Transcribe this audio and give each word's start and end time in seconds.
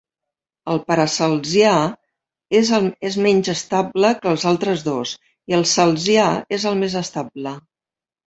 El 0.75 0.79
paracelsià 0.85 1.73
és 2.59 3.19
menys 3.25 3.51
estable 3.53 4.11
que 4.23 4.29
els 4.33 4.45
altres 4.53 4.83
dos 4.87 5.13
i 5.53 5.57
el 5.61 5.67
celsià 5.73 6.25
és 6.59 6.67
el 6.73 6.81
més 6.85 6.97
estable. 7.05 7.53